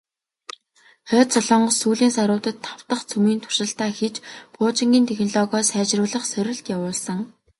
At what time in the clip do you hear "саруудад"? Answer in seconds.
2.17-2.57